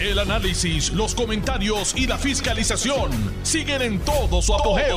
[0.00, 3.10] El análisis, los comentarios y la fiscalización
[3.42, 4.96] siguen en todo su apogeo.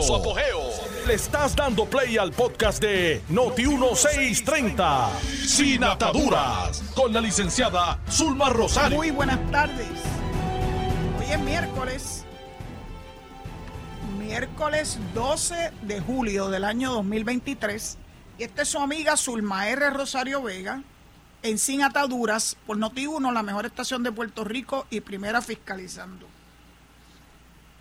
[1.07, 5.09] Le estás dando play al podcast de Noti1630,
[5.47, 8.95] Sin Ataduras, con la licenciada Zulma Rosario.
[8.95, 9.87] Muy buenas tardes.
[11.19, 12.25] Hoy es miércoles.
[14.19, 17.97] Miércoles 12 de julio del año 2023.
[18.37, 19.89] Y esta es su amiga Zulma R.
[19.89, 20.83] Rosario Vega
[21.43, 26.27] en Sin Ataduras por Noti1, la mejor estación de Puerto Rico y primera fiscalizando.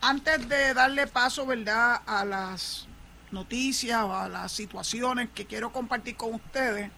[0.00, 2.86] Antes de darle paso, ¿verdad?, a las
[3.30, 6.90] noticias o a las situaciones que quiero compartir con ustedes,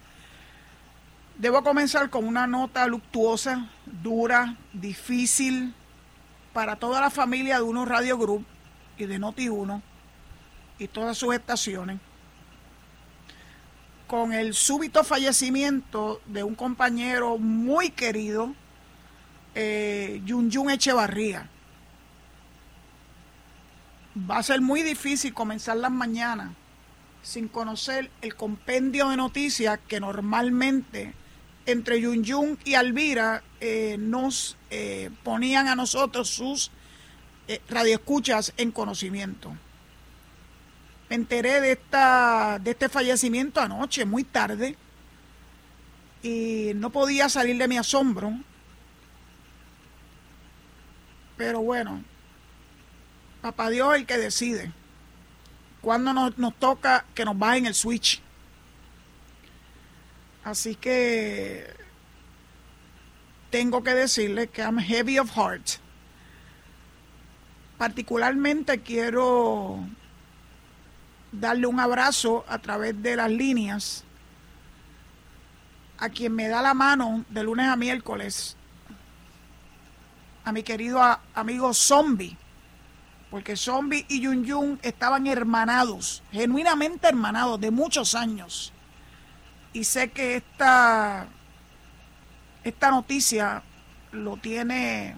[1.37, 5.73] debo comenzar con una nota luctuosa, dura, difícil
[6.53, 8.45] para toda la familia de Uno Radio Group
[8.97, 9.81] y de Noti1
[10.79, 11.99] y todas sus estaciones
[14.13, 18.53] con el súbito fallecimiento de un compañero muy querido,
[19.55, 20.21] eh,
[20.71, 21.49] Echevarría.
[24.15, 26.51] Va a ser muy difícil comenzar las mañanas
[27.23, 31.15] sin conocer el compendio de noticias que normalmente
[31.65, 36.69] entre Yun y Alvira eh, nos eh, ponían a nosotros sus
[37.47, 39.57] eh, radioescuchas en conocimiento.
[41.13, 44.75] Me enteré de, esta, de este fallecimiento anoche, muy tarde,
[46.23, 48.33] y no podía salir de mi asombro.
[51.37, 52.03] Pero bueno,
[53.43, 54.71] papá Dios es el que decide
[55.81, 58.19] cuando nos, nos toca que nos bajen el switch.
[60.43, 61.71] Así que
[63.51, 65.73] tengo que decirle que I'm heavy of heart.
[67.77, 69.87] Particularmente quiero
[71.33, 74.05] darle un abrazo a través de las líneas
[75.97, 78.55] a quien me da la mano de lunes a miércoles,
[80.43, 81.01] a mi querido
[81.33, 82.37] amigo Zombie,
[83.31, 88.73] porque Zombie y Yun Yun estaban hermanados, genuinamente hermanados, de muchos años.
[89.71, 91.25] Y sé que esta,
[92.63, 93.63] esta noticia
[94.11, 95.15] lo tiene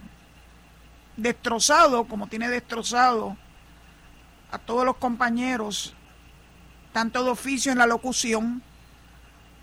[1.16, 3.36] destrozado, como tiene destrozado
[4.52, 5.95] a todos los compañeros
[6.96, 8.62] tanto de oficio en la locución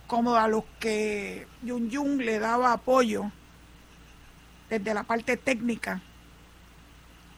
[0.06, 3.32] como a los que Yun Yun le daba apoyo
[4.70, 6.00] desde la parte técnica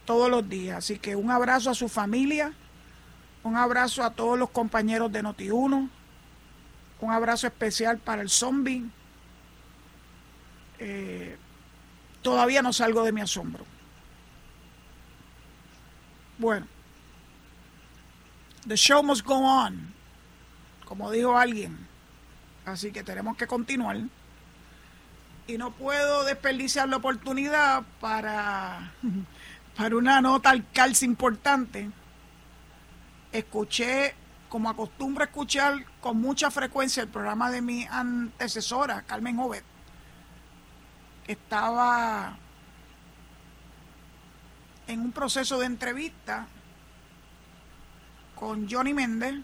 [0.03, 0.79] todos los días.
[0.79, 2.51] Así que un abrazo a su familia,
[3.43, 5.89] un abrazo a todos los compañeros de Noti1,
[6.99, 8.83] un abrazo especial para el zombie.
[10.77, 11.37] Eh,
[12.21, 13.63] todavía no salgo de mi asombro.
[16.37, 16.67] Bueno,
[18.67, 19.93] The show must go on,
[20.85, 21.87] como dijo alguien.
[22.65, 23.97] Así que tenemos que continuar.
[25.45, 28.91] Y no puedo desperdiciar la oportunidad para,
[29.77, 31.91] para una nota al calce importante.
[33.31, 34.15] Escuché,
[34.49, 39.63] como acostumbro escuchar con mucha frecuencia, el programa de mi antecesora, Carmen Jovet.
[41.27, 42.37] Estaba
[44.87, 46.47] en un proceso de entrevista
[48.35, 49.35] con Johnny Méndez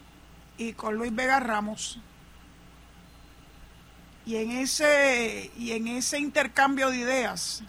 [0.58, 2.00] y con Luis Vega Ramos.
[4.26, 7.64] Y en ese, y en ese intercambio de ideas,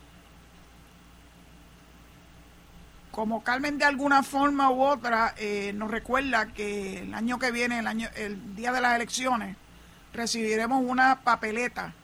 [3.11, 7.78] como Carmen de alguna forma u otra eh, nos recuerda que el año que viene,
[7.78, 9.56] el, año, el día de las elecciones,
[10.12, 11.94] recibiremos una papeleta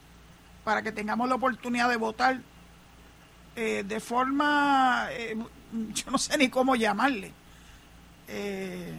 [0.64, 2.40] para que tengamos la oportunidad de votar
[3.56, 5.36] eh, de forma, eh,
[5.72, 7.32] yo no sé ni cómo llamarle,
[8.28, 8.92] eh,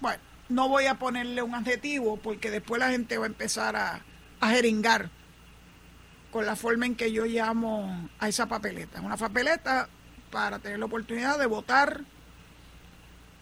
[0.00, 4.00] bueno, no voy a ponerle un adjetivo porque después la gente va a empezar a,
[4.42, 5.10] jeringar
[6.32, 9.02] con la forma en que yo llamo a esa papeleta.
[9.02, 9.88] Una papeleta
[10.30, 12.00] para tener la oportunidad de votar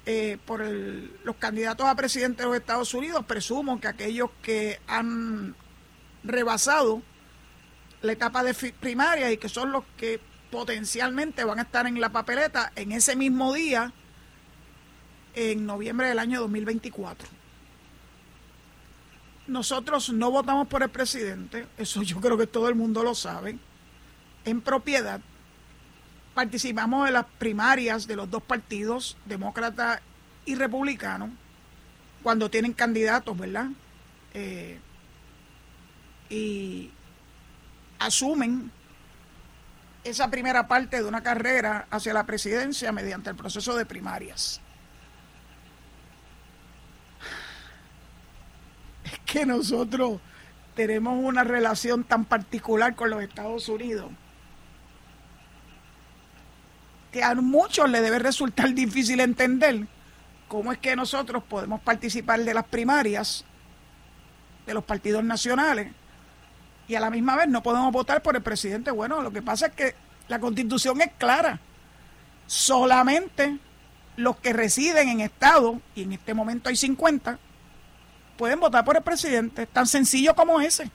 [0.07, 3.25] eh, por los candidatos a presidente de los Estados Unidos.
[3.27, 5.55] Presumo que aquellos que han
[6.25, 7.03] rebasado
[8.03, 12.11] la etapa de primaria y que son los que potencialmente van a estar en la
[12.11, 13.93] papeleta en ese mismo día,
[15.35, 17.29] en noviembre del año 2024.
[19.47, 23.59] Nosotros no votamos por el presidente, eso yo creo que todo el mundo lo sabe,
[24.45, 25.21] en propiedad.
[26.35, 30.03] Participamos en las primarias de los dos partidos, demócrata
[30.45, 31.31] y republicano,
[32.23, 33.69] cuando tienen candidatos, ¿verdad?
[34.35, 34.79] Eh,
[36.31, 36.91] y
[37.99, 38.71] asumen
[40.09, 44.61] esa primera parte de una carrera hacia la presidencia mediante el proceso de primarias.
[49.05, 50.21] Es que nosotros
[50.75, 54.11] tenemos una relación tan particular con los Estados Unidos
[57.13, 59.87] que a muchos le debe resultar difícil entender
[60.47, 63.45] cómo es que nosotros podemos participar de las primarias
[64.67, 65.93] de los partidos nacionales
[66.89, 68.91] y a la misma vez no podemos votar por el presidente.
[68.91, 69.95] Bueno, lo que pasa es que
[70.27, 71.61] la constitución es clara.
[72.47, 73.59] Solamente
[74.17, 77.39] los que residen en estado, y en este momento hay 50,
[78.39, 79.67] pueden votar por el presidente.
[79.67, 80.91] Tan sencillo como ese.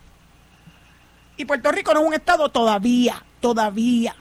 [1.38, 4.16] Y Puerto Rico no es un estado todavía, todavía.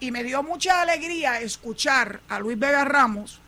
[0.00, 3.40] Y me dio mucha alegría escuchar a Luis Vega Ramos,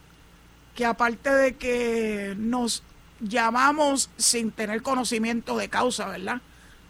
[0.74, 2.82] que aparte de que nos
[3.20, 6.40] llamamos sin tener conocimiento de causa, ¿verdad?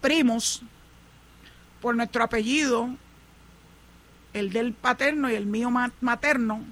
[0.01, 0.63] Primos,
[1.81, 2.89] por nuestro apellido,
[4.33, 5.71] el del paterno y el mío
[6.01, 6.65] materno,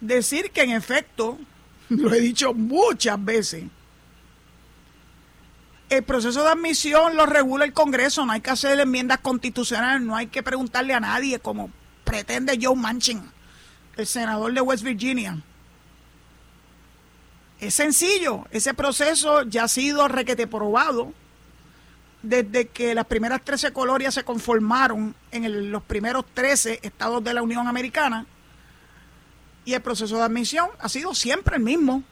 [0.00, 1.38] decir que en efecto,
[1.88, 3.64] lo he dicho muchas veces,
[5.90, 10.16] el proceso de admisión lo regula el Congreso, no hay que hacer enmiendas constitucionales, no
[10.16, 11.70] hay que preguntarle a nadie como
[12.04, 13.22] pretende Joe Manchin,
[13.96, 15.42] el senador de West Virginia.
[17.60, 21.12] Es sencillo, ese proceso ya ha sido requete probado
[22.22, 27.42] desde que las primeras 13 colonias se conformaron en los primeros 13 estados de la
[27.42, 28.26] Unión Americana
[29.64, 32.02] y el proceso de admisión ha sido siempre el mismo.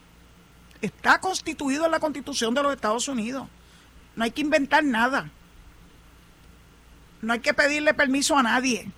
[0.81, 3.49] Está constituido en la Constitución de los Estados Unidos.
[4.17, 5.31] No hay que inventar nada.
[7.21, 8.91] No hay que pedirle permiso a nadie.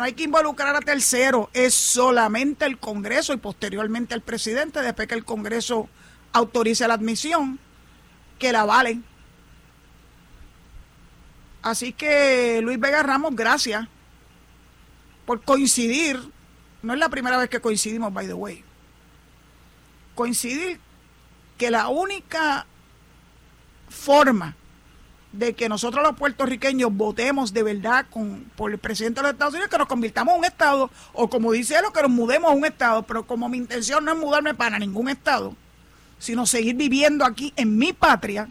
[0.00, 1.50] No hay que involucrar a terceros.
[1.52, 5.90] Es solamente el Congreso y posteriormente el presidente, después que el Congreso
[6.32, 7.58] autorice la admisión,
[8.38, 9.04] que la valen.
[11.60, 13.86] Así que Luis Vega Ramos, gracias
[15.26, 16.18] por coincidir.
[16.80, 18.64] No es la primera vez que coincidimos, by the way.
[20.14, 20.80] Coincidir
[21.58, 22.64] que la única
[23.90, 24.56] forma
[25.32, 29.54] de que nosotros los puertorriqueños votemos de verdad con, por el presidente de los Estados
[29.54, 32.54] Unidos, que nos convirtamos en un Estado, o como dice él, que nos mudemos a
[32.54, 35.54] un Estado, pero como mi intención no es mudarme para ningún Estado,
[36.18, 38.48] sino seguir viviendo aquí en mi patria,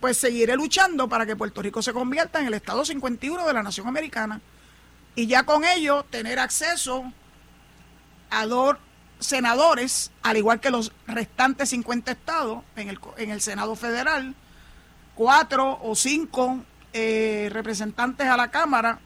[0.00, 3.62] pues seguiré luchando para que Puerto Rico se convierta en el Estado 51 de la
[3.62, 4.40] Nación Americana
[5.14, 7.12] y ya con ello tener acceso
[8.30, 8.76] a dos
[9.18, 14.34] senadores, al igual que los restantes 50 estados en el, en el Senado Federal,
[15.20, 16.64] cuatro o cinco
[16.94, 19.00] eh, representantes a la Cámara,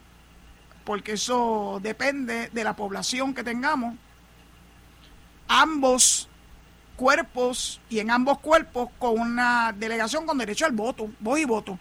[0.84, 3.96] porque eso depende de la población que tengamos.
[5.48, 6.28] Ambos
[6.94, 11.80] cuerpos y en ambos cuerpos con una delegación con derecho al voto, voy y voto.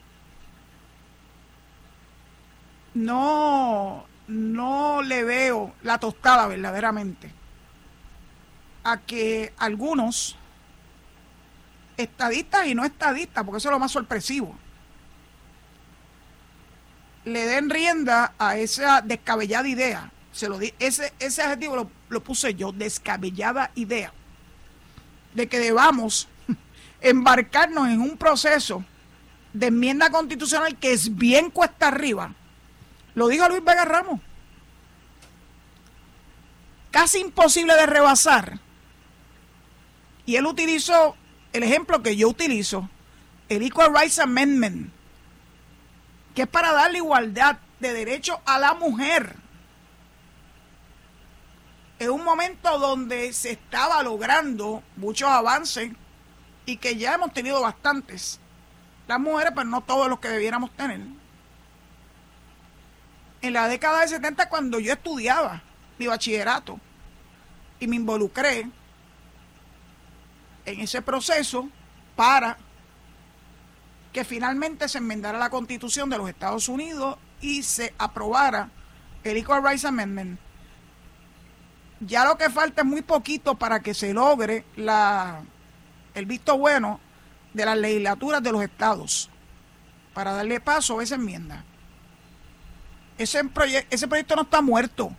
[2.96, 7.32] No, no le veo la tostada verdaderamente
[8.84, 10.38] a que algunos
[11.98, 14.56] estadistas y no estadistas, porque eso es lo más sorpresivo,
[17.26, 20.12] le den rienda a esa descabellada idea.
[20.32, 24.12] Se lo di, ese, ese adjetivo lo, lo puse yo, descabellada idea,
[25.34, 26.28] de que debamos
[27.02, 28.84] embarcarnos en un proceso
[29.54, 32.34] de enmienda constitucional que es bien cuesta arriba.
[33.16, 34.20] Lo dijo Luis Vega Ramos.
[36.90, 38.60] Casi imposible de rebasar
[40.26, 41.16] y él utilizó
[41.54, 42.90] el ejemplo que yo utilizo,
[43.48, 44.92] el Equal Rights Amendment,
[46.36, 49.36] que es para darle igualdad de derecho a la mujer.
[52.00, 55.92] En un momento donde se estaba logrando muchos avances
[56.66, 58.40] y que ya hemos tenido bastantes.
[59.08, 61.02] Las mujeres, pero no todos los que debiéramos tener.
[63.42, 65.62] En la década de 70, cuando yo estudiaba
[66.00, 66.80] mi bachillerato
[67.80, 68.70] y me involucré,
[70.66, 71.70] en ese proceso
[72.16, 72.58] para
[74.12, 78.70] que finalmente se enmendara la constitución de los Estados Unidos y se aprobara
[79.24, 80.40] el Equal Rights Amendment.
[82.00, 85.42] Ya lo que falta es muy poquito para que se logre la,
[86.14, 87.00] el visto bueno
[87.54, 89.30] de las legislaturas de los estados
[90.14, 91.64] para darle paso a esa enmienda.
[93.18, 93.42] Ese,
[93.90, 95.16] ese proyecto no está muerto.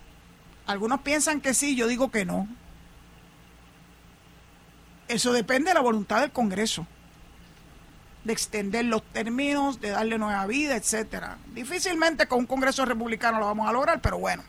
[0.67, 2.47] Algunos piensan que sí, yo digo que no.
[5.07, 6.87] Eso depende de la voluntad del Congreso,
[8.23, 11.37] de extender los términos, de darle nueva vida, etcétera.
[11.53, 14.43] Difícilmente con un Congreso republicano lo vamos a lograr, pero bueno,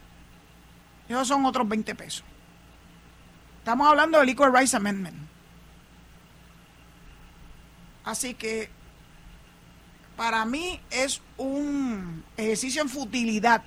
[1.09, 2.25] esos son otros 20 pesos.
[3.59, 5.17] Estamos hablando del Equal Rights Amendment.
[8.05, 8.71] Así que
[10.17, 13.63] para mí es un ejercicio en futilidad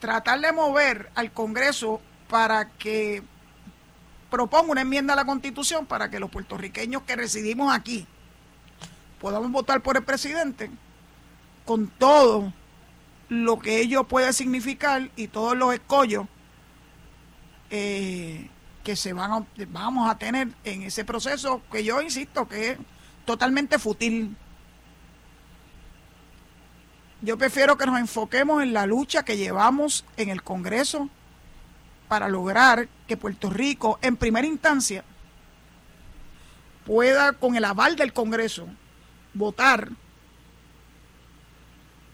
[0.00, 3.22] tratar de mover al Congreso para que
[4.30, 8.06] propongo una enmienda a la Constitución para que los puertorriqueños que residimos aquí
[9.20, 10.70] podamos votar por el presidente
[11.64, 12.52] con todo
[13.28, 16.26] lo que ello puede significar y todos los escollos
[17.70, 18.48] eh,
[18.82, 22.78] que se van a, vamos a tener en ese proceso que yo insisto que es
[23.24, 24.36] totalmente fútil.
[27.22, 31.08] Yo prefiero que nos enfoquemos en la lucha que llevamos en el Congreso
[32.10, 35.04] para lograr que Puerto Rico, en primera instancia,
[36.84, 38.66] pueda, con el aval del Congreso,
[39.32, 39.90] votar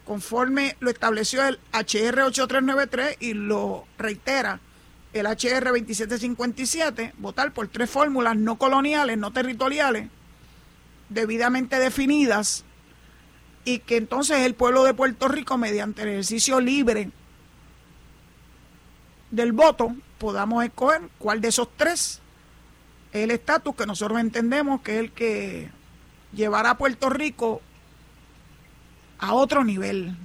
[0.05, 4.59] conforme lo estableció el HR 8393 y lo reitera
[5.13, 10.09] el HR 2757, votar por tres fórmulas no coloniales, no territoriales,
[11.09, 12.65] debidamente definidas,
[13.65, 17.09] y que entonces el pueblo de Puerto Rico, mediante el ejercicio libre
[19.31, 22.21] del voto, podamos escoger cuál de esos tres
[23.11, 25.69] es el estatus que nosotros entendemos que es el que
[26.33, 27.61] llevará a Puerto Rico
[29.19, 30.15] a otro nivel.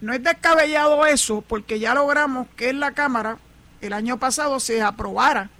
[0.00, 3.38] No es descabellado eso, porque ya logramos que en la Cámara
[3.80, 5.50] el año pasado se aprobara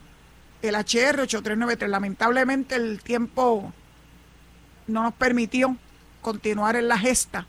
[0.62, 1.90] el HR 8393.
[1.90, 3.73] Lamentablemente el tiempo
[4.87, 5.76] no nos permitió
[6.23, 7.47] continuar en la gesta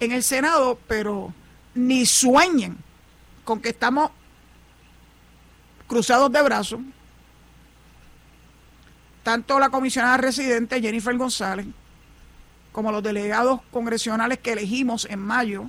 [0.00, 1.34] en el Senado, pero
[1.74, 2.76] ni sueñen
[3.44, 4.10] con que estamos
[5.86, 6.80] cruzados de brazos,
[9.22, 11.66] tanto la comisionada residente Jennifer González
[12.72, 15.68] como los delegados congresionales que elegimos en mayo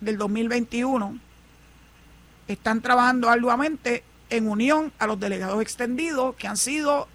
[0.00, 1.18] del 2021
[2.48, 7.08] están trabajando arduamente en unión a los delegados extendidos que han sido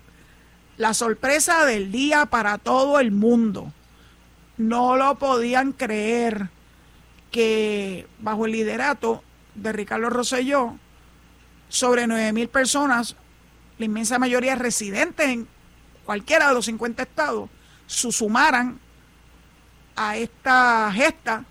[0.77, 3.72] la sorpresa del día para todo el mundo.
[4.58, 6.50] No lo podían creer
[7.32, 9.24] que bajo el liderato
[9.56, 10.76] de Ricardo Rosselló,
[11.70, 13.16] sobre 9 mil personas,
[13.78, 15.48] la inmensa mayoría residentes en
[16.06, 17.50] cualquiera de los 50 estados,
[17.88, 18.80] se sumaran
[19.96, 21.46] a esta gesta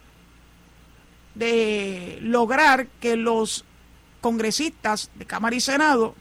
[1.34, 3.64] de lograr que los
[4.20, 6.14] congresistas de Cámara y Senado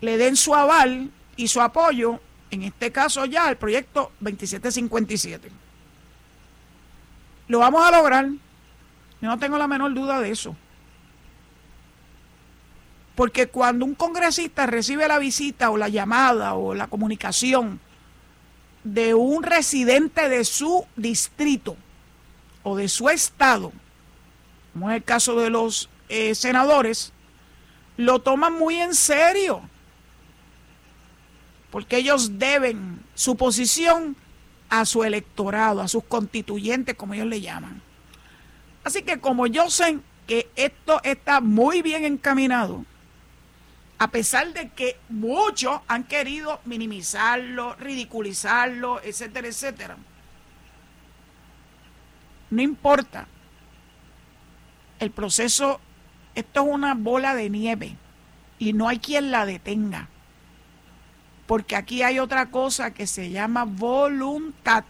[0.00, 5.59] le den su aval y su apoyo, en este caso ya al proyecto 2757.
[7.50, 10.54] Lo vamos a lograr, yo no tengo la menor duda de eso.
[13.16, 17.80] Porque cuando un congresista recibe la visita o la llamada o la comunicación
[18.84, 21.76] de un residente de su distrito
[22.62, 23.72] o de su estado,
[24.72, 27.12] como es el caso de los eh, senadores,
[27.96, 29.60] lo toman muy en serio,
[31.72, 34.14] porque ellos deben su posición
[34.70, 37.82] a su electorado, a sus constituyentes, como ellos le llaman.
[38.84, 42.84] Así que como yo sé que esto está muy bien encaminado,
[43.98, 49.96] a pesar de que muchos han querido minimizarlo, ridiculizarlo, etcétera, etcétera.
[52.48, 53.26] No importa.
[55.00, 55.80] El proceso,
[56.34, 57.96] esto es una bola de nieve
[58.58, 60.08] y no hay quien la detenga.
[61.50, 64.84] Porque aquí hay otra cosa que se llama voluntad.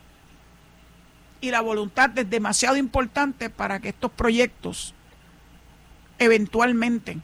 [1.40, 4.94] Y la voluntad es demasiado importante para que estos proyectos
[6.18, 7.16] eventualmente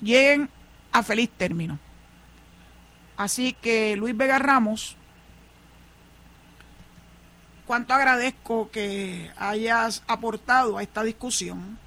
[0.00, 0.50] lleguen
[0.90, 1.78] a feliz término.
[3.16, 4.96] Así que Luis Vega Ramos,
[7.64, 11.78] cuánto agradezco que hayas aportado a esta discusión.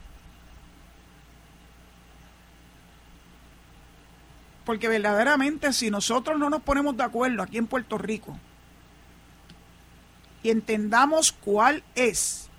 [4.70, 8.38] Porque verdaderamente si nosotros no nos ponemos de acuerdo aquí en Puerto Rico
[10.44, 12.50] y entendamos cuál es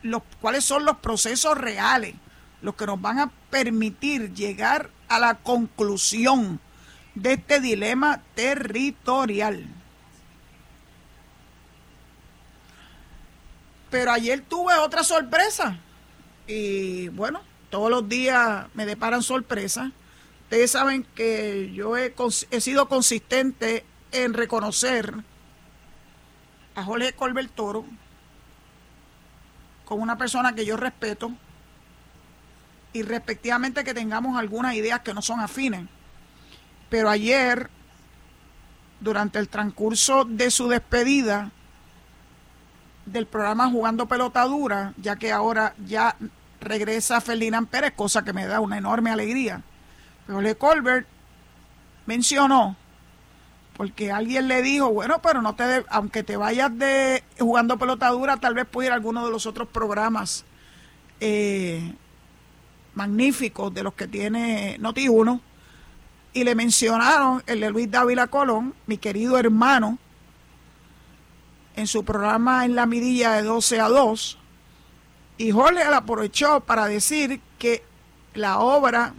[0.00, 2.14] los, cuáles son los procesos reales,
[2.62, 6.58] los que nos van a permitir llegar a la conclusión
[7.14, 9.66] de este dilema territorial.
[13.90, 15.76] Pero ayer tuve otra sorpresa.
[16.46, 19.92] Y bueno, todos los días me deparan sorpresas.
[20.52, 22.12] Ustedes saben que yo he,
[22.60, 25.14] sido consistente en reconocer
[26.74, 27.86] a Jorge Colbert Toro
[29.86, 31.32] como una persona que yo respeto,
[32.92, 35.86] y respectivamente que tengamos algunas ideas que no son afines.
[36.90, 37.70] Pero ayer,
[39.00, 41.50] durante el transcurso de su despedida
[43.06, 46.14] del programa Jugando Pelotadura, ya que ahora ya
[46.60, 49.62] regresa Ferdinand Pérez, cosa que me da una enorme alegría.
[50.26, 51.06] Pero Le Colbert
[52.06, 52.76] mencionó,
[53.76, 58.54] porque alguien le dijo, bueno, pero no te, aunque te vayas de jugando pelotadura, tal
[58.54, 60.44] vez pudiera ir a alguno de los otros programas
[61.20, 61.94] eh,
[62.94, 65.40] magníficos de los que tiene Noti1
[66.34, 69.98] y le mencionaron el de Luis Dávila Colón, mi querido hermano,
[71.76, 74.38] en su programa en la midilla de 12 a 2.
[75.38, 77.82] Y Jorge la aprovechó para decir que
[78.34, 79.14] la obra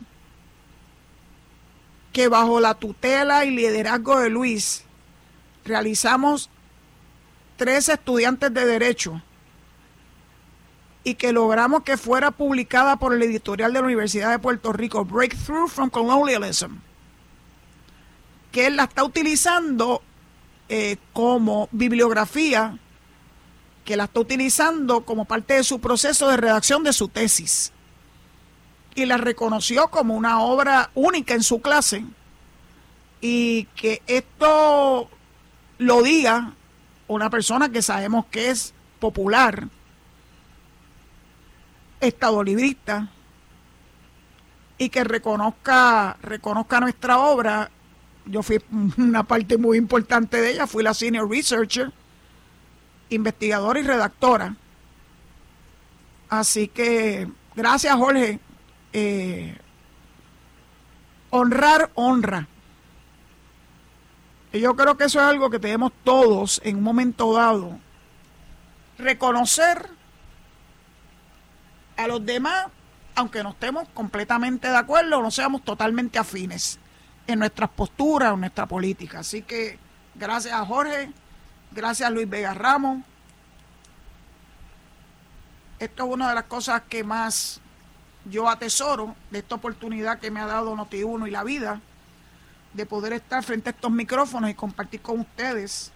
[2.14, 4.86] que bajo la tutela y liderazgo de Luis
[5.66, 6.50] realizamos
[7.58, 9.22] tres estudiantes de derecho
[11.04, 15.04] y que logramos que fuera publicada por el editorial de la Universidad de Puerto Rico,
[15.04, 16.78] Breakthrough from Colonialism,
[18.52, 20.02] que él la está utilizando
[20.70, 22.78] eh, como bibliografía,
[23.84, 27.74] que la está utilizando como parte de su proceso de redacción de su tesis.
[28.96, 32.06] Y la reconoció como una obra única en su clase.
[33.22, 35.10] Y que esto
[35.78, 36.54] lo diga
[37.08, 39.68] una persona que sabemos que es popular,
[42.00, 43.10] estadolibrista
[44.78, 47.70] y que reconozca, reconozca nuestra obra.
[48.26, 48.62] Yo fui
[48.98, 51.92] una parte muy importante de ella, fui la senior researcher,
[53.10, 54.56] investigadora y redactora.
[56.30, 58.40] Así que gracias Jorge.
[58.94, 59.58] Eh,
[61.32, 62.48] honrar honra.
[64.52, 67.80] Y yo creo que eso es algo que tenemos todos en un momento dado.
[69.00, 69.90] Reconocer
[71.98, 72.68] a los demás,
[73.16, 76.80] aunque no estemos completamente de acuerdo o no seamos totalmente afines
[77.26, 79.20] en nuestras posturas, en nuestra política.
[79.20, 79.80] Así que
[80.14, 81.12] gracias a Jorge,
[81.72, 83.00] gracias a Luis Vega Ramos.
[85.80, 87.60] Esto es una de las cosas que más
[88.26, 91.82] yo atesoro de esta oportunidad que me ha dado Noti1 y la vida
[92.74, 95.92] de poder estar frente a estos micrófonos y compartir con ustedes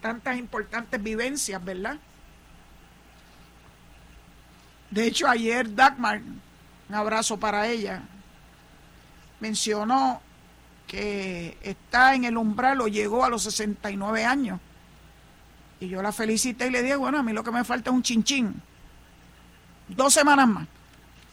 [0.00, 1.98] tantas importantes vivencias, ¿verdad?
[4.90, 6.20] De hecho, ayer Dagmar,
[6.88, 8.02] un abrazo para ella,
[9.40, 10.20] mencionó
[10.86, 14.60] que está en el umbral o llegó a los 69 años.
[15.80, 17.96] Y yo la felicité y le dije, bueno, a mí lo que me falta es
[17.96, 18.62] un chinchín.
[19.88, 20.68] Dos semanas más.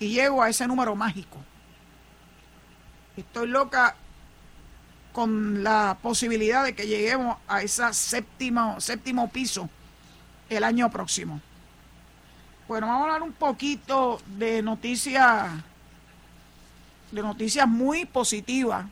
[0.02, 1.38] Y llego a ese número mágico.
[3.16, 3.96] Estoy loca
[5.14, 9.70] con la posibilidad de que lleguemos a ese séptimo, séptimo piso
[10.50, 11.40] el año próximo.
[12.68, 15.52] Bueno, vamos a hablar un poquito de noticias,
[17.12, 18.88] de noticias muy positivas.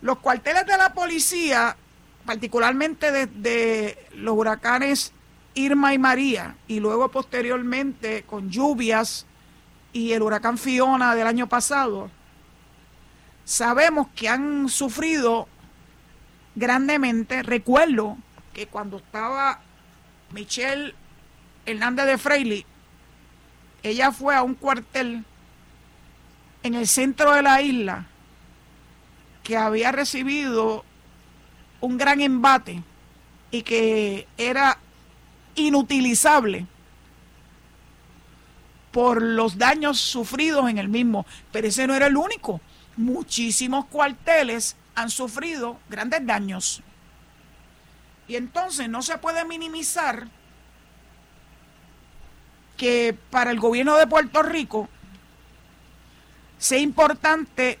[0.00, 1.76] Los cuarteles de la policía,
[2.24, 5.12] particularmente desde los huracanes
[5.54, 9.26] Irma y María, y luego posteriormente con lluvias
[9.92, 12.10] y el huracán Fiona del año pasado,
[13.44, 15.48] sabemos que han sufrido
[16.54, 17.42] grandemente.
[17.42, 18.16] Recuerdo
[18.52, 19.60] que cuando estaba
[20.32, 20.94] Michelle
[21.66, 22.66] Hernández de Freili,
[23.82, 25.24] ella fue a un cuartel
[26.62, 28.06] en el centro de la isla
[29.42, 30.84] que había recibido
[31.80, 32.82] un gran embate
[33.50, 34.78] y que era
[35.54, 36.66] inutilizable
[38.92, 41.26] por los daños sufridos en el mismo.
[41.52, 42.60] Pero ese no era el único.
[42.96, 46.82] Muchísimos cuarteles han sufrido grandes daños.
[48.28, 50.28] Y entonces no se puede minimizar
[52.76, 54.88] que para el gobierno de Puerto Rico
[56.58, 57.78] sea importante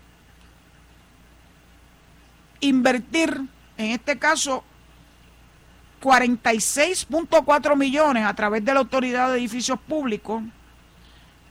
[2.60, 3.42] invertir,
[3.76, 4.64] en este caso,
[6.00, 10.42] 46.4 millones a través de la Autoridad de Edificios Públicos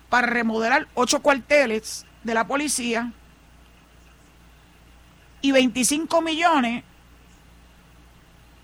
[0.09, 3.12] para remodelar ocho cuarteles de la policía
[5.41, 6.83] y 25 millones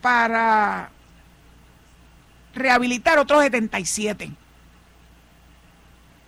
[0.01, 0.89] para
[2.53, 4.31] rehabilitar otros 77.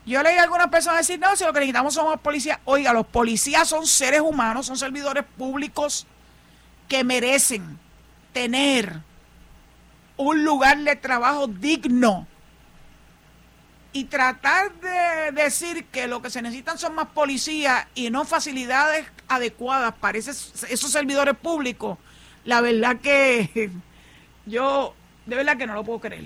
[0.06, 2.60] Yo leí a algunas personas decir, no, si lo que necesitamos son policías.
[2.64, 6.08] Oiga, los policías son seres humanos, son servidores públicos
[6.88, 7.78] que merecen
[8.32, 9.02] tener
[10.18, 12.28] un lugar de trabajo digno.
[13.94, 19.08] Y tratar de decir que lo que se necesitan son más policías y no facilidades
[19.28, 21.98] adecuadas para esos servidores públicos,
[22.44, 23.72] la verdad que
[24.46, 24.94] yo,
[25.26, 26.26] de verdad que no lo puedo creer.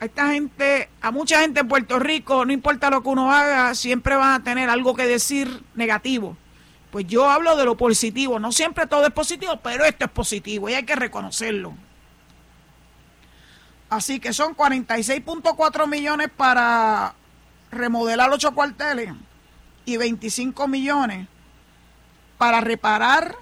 [0.00, 3.74] a esta gente, a mucha gente en Puerto Rico, no importa lo que uno haga,
[3.74, 6.36] siempre van a tener algo que decir negativo.
[6.90, 10.68] Pues yo hablo de lo positivo, no siempre todo es positivo, pero esto es positivo
[10.68, 11.74] y hay que reconocerlo.
[13.90, 17.14] Así que son 46.4 millones para
[17.70, 19.12] remodelar ocho cuarteles
[19.84, 21.26] y 25 millones
[22.38, 23.34] para reparar,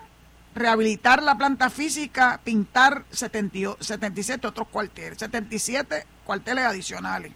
[0.55, 7.33] rehabilitar la planta física, pintar 77 otros cuarteles, 77 cuarteles adicionales.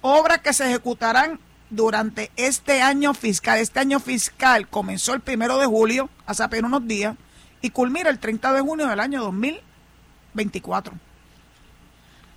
[0.00, 1.38] Obras que se ejecutarán
[1.70, 3.58] durante este año fiscal.
[3.58, 7.16] Este año fiscal comenzó el primero de julio, hace apenas unos días,
[7.62, 10.94] y culmina el 30 de junio del año 2024.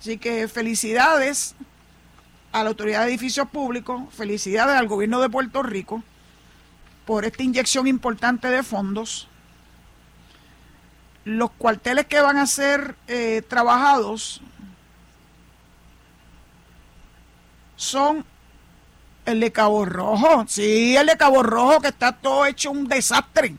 [0.00, 1.54] Así que felicidades
[2.52, 6.02] a la Autoridad de Edificios Públicos, felicidades al gobierno de Puerto Rico
[7.04, 9.28] por esta inyección importante de fondos.
[11.24, 14.42] Los cuarteles que van a ser eh, trabajados
[17.76, 18.24] son
[19.24, 20.44] el de Cabo Rojo.
[20.48, 23.56] Sí, el de Cabo Rojo que está todo hecho un desastre.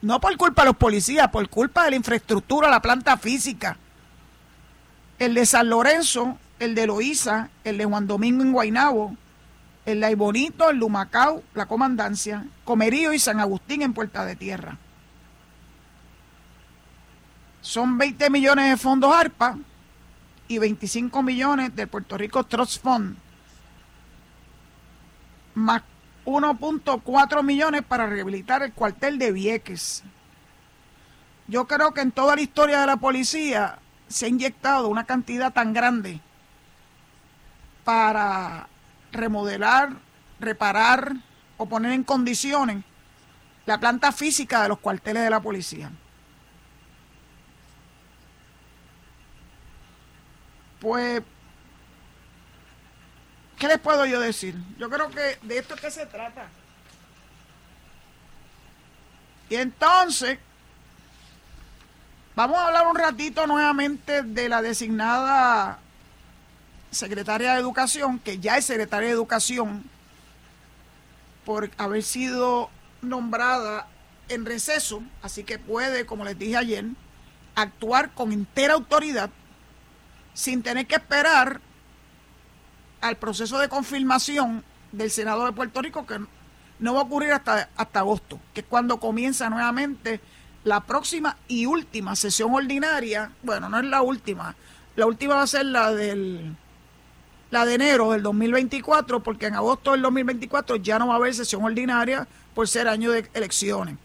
[0.00, 3.76] No por culpa de los policías, por culpa de la infraestructura, la planta física.
[5.18, 9.16] El de San Lorenzo, el de Loíza, el de Juan Domingo en Guainabo,
[9.86, 14.78] el de Aybonito, el Lumacao, la Comandancia, Comerío y San Agustín en Puerta de Tierra.
[17.60, 19.56] Son 20 millones de fondos ARPA
[20.48, 23.16] y 25 millones del Puerto Rico Trust Fund,
[25.54, 25.82] más
[26.24, 30.02] 1.4 millones para rehabilitar el cuartel de Vieques.
[31.48, 35.52] Yo creo que en toda la historia de la policía se ha inyectado una cantidad
[35.52, 36.20] tan grande
[37.84, 38.68] para
[39.10, 39.96] remodelar,
[40.38, 41.16] reparar
[41.56, 42.84] o poner en condiciones
[43.66, 45.90] la planta física de los cuarteles de la policía.
[50.80, 51.22] Pues,
[53.62, 54.56] ¿qué les puedo yo decir?
[54.76, 56.48] Yo creo que de esto es que se trata.
[59.48, 60.40] Y entonces,
[62.34, 65.78] vamos a hablar un ratito nuevamente de la designada
[66.90, 69.84] secretaria de Educación, que ya es secretaria de Educación,
[71.44, 72.68] por haber sido
[73.00, 73.86] nombrada
[74.28, 76.86] en receso, así que puede, como les dije ayer,
[77.54, 79.30] actuar con entera autoridad
[80.34, 81.60] sin tener que esperar
[83.02, 86.18] al proceso de confirmación del Senado de Puerto Rico, que
[86.78, 90.20] no va a ocurrir hasta, hasta agosto, que es cuando comienza nuevamente
[90.64, 93.32] la próxima y última sesión ordinaria.
[93.42, 94.54] Bueno, no es la última,
[94.96, 96.56] la última va a ser la del
[97.50, 101.34] la de enero del 2024, porque en agosto del 2024 ya no va a haber
[101.34, 103.96] sesión ordinaria por ser año de elecciones.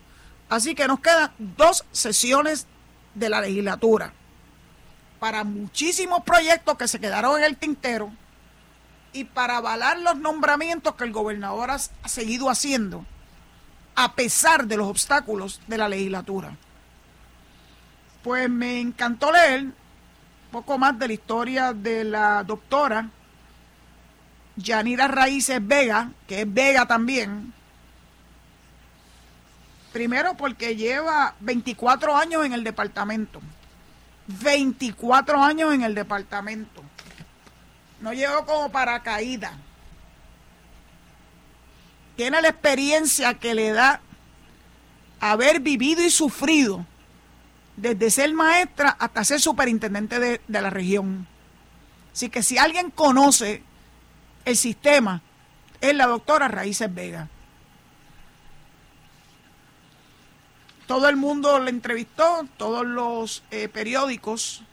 [0.49, 2.67] Así que nos quedan dos sesiones
[3.15, 4.11] de la legislatura
[5.19, 8.11] para muchísimos proyectos que se quedaron en el tintero
[9.13, 13.05] y para avalar los nombramientos que el gobernador ha seguido haciendo
[13.95, 16.55] a pesar de los obstáculos de la legislatura.
[18.23, 19.71] Pues me encantó leer
[20.51, 23.09] poco más de la historia de la doctora
[24.55, 27.53] Yanira Raíces Vega, que es Vega también.
[29.93, 33.41] Primero porque lleva 24 años en el departamento.
[34.27, 36.83] 24 años en el departamento.
[38.01, 39.53] No llegó como paracaídas.
[42.15, 44.01] Tiene la experiencia que le da
[45.19, 46.85] haber vivido y sufrido
[47.75, 51.27] desde ser maestra hasta ser superintendente de, de la región.
[52.13, 53.63] Así que si alguien conoce
[54.45, 55.21] el sistema
[55.81, 57.27] es la doctora Raíces Vega.
[60.87, 64.63] Todo el mundo le entrevistó, todos los eh, periódicos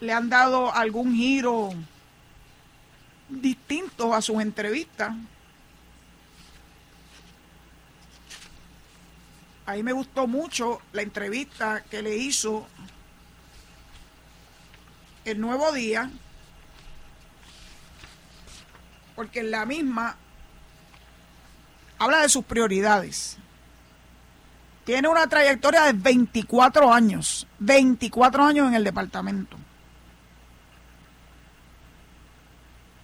[0.00, 1.70] le han dado algún giro
[3.28, 5.14] distinto a sus entrevistas.
[9.66, 12.66] A mí me gustó mucho la entrevista que le hizo
[15.24, 16.10] el Nuevo Día
[19.16, 20.16] porque en la misma
[21.98, 23.38] habla de sus prioridades.
[24.84, 29.56] Tiene una trayectoria de 24 años, 24 años en el departamento.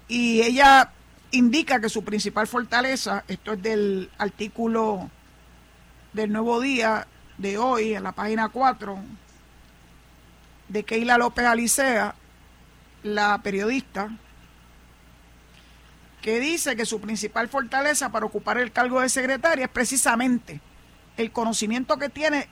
[0.08, 0.90] Y ella
[1.30, 5.10] indica que su principal fortaleza, esto es del artículo
[6.12, 7.06] del Nuevo Día
[7.38, 8.98] de hoy, en la página 4,
[10.68, 12.14] de Keila López Alicea,
[13.02, 14.10] la periodista,
[16.20, 20.60] que dice que su principal fortaleza para ocupar el cargo de secretaria es precisamente
[21.16, 22.48] el conocimiento que tiene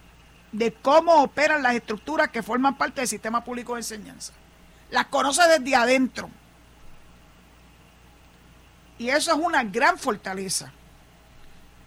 [0.52, 4.32] de cómo operan las estructuras que forman parte del sistema público de enseñanza.
[4.90, 6.28] Las conoce desde adentro.
[9.00, 10.70] Y eso es una gran fortaleza.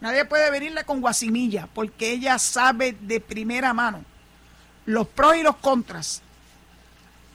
[0.02, 4.04] Nadie puede venirle con guasimilla porque ella sabe de primera mano
[4.88, 6.23] los pros y los contras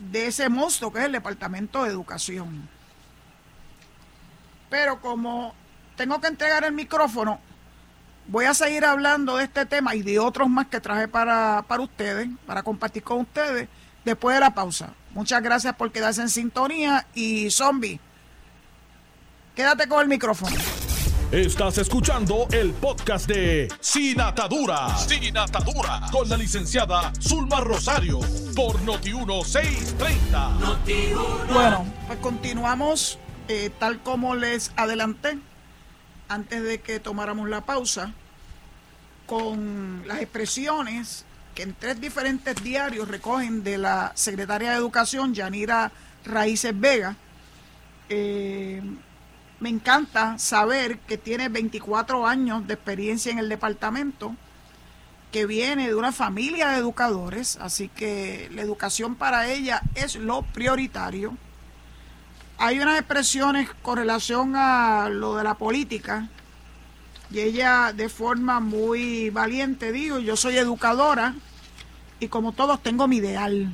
[0.01, 2.69] de ese monstruo que es el Departamento de Educación.
[4.69, 5.55] Pero como
[5.95, 7.39] tengo que entregar el micrófono,
[8.27, 11.85] voy a seguir hablando de este tema y de otros más que traje para, para
[11.85, 13.69] ustedes, para compartir con ustedes
[14.05, 14.93] después de la pausa.
[15.15, 18.01] Muchas gracias por quedarse en sintonía y zombie,
[19.59, 20.55] quédate con el micrófono.
[21.33, 24.97] Estás escuchando el podcast de Sin Atadura.
[24.97, 26.03] Sin Atadura.
[26.13, 28.21] Con la licenciada Zulma Rosario.
[28.55, 31.53] Por Noti1630.
[31.53, 33.19] Bueno, pues continuamos
[33.49, 35.41] eh, tal como les adelanté
[36.29, 38.13] antes de que tomáramos la pausa
[39.27, 41.25] con las expresiones
[41.57, 45.91] que en tres diferentes diarios recogen de la secretaria de Educación, Yanira
[46.25, 47.17] Raíces Vega.
[48.09, 48.81] Eh,
[49.61, 54.35] me encanta saber que tiene 24 años de experiencia en el departamento,
[55.33, 60.43] que viene de una familia de educadores, así que la educación para ella es lo
[60.43, 61.37] prioritario.
[62.57, 66.29] Hay unas expresiones con relación a lo de la política,
[67.31, 71.35] y ella de forma muy valiente dijo, yo soy educadora
[72.21, 73.71] y como todos tengo mi ideal.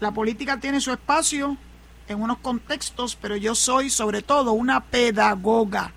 [0.00, 1.56] La política tiene su espacio,
[2.08, 5.92] en unos contextos, pero yo soy sobre todo una pedagoga.